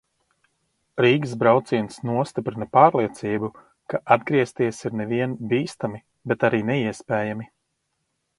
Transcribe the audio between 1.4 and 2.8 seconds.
brauciens nostiprina